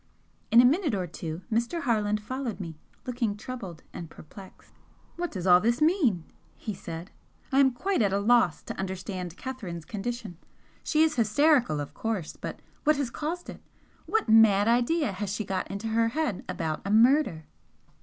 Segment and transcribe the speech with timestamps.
[0.49, 1.81] In a minute or two Mr.
[1.83, 4.73] Harland followed me, looking troubled and perplexed.
[5.15, 6.23] "What does all this mean?"
[6.57, 7.11] he said
[7.51, 10.39] "I am quite at a loss to understand Catherine's condition.
[10.83, 13.61] She is hysterical, of course, but what has caused it?
[14.07, 17.45] What mad idea has she got into her head about a murder?"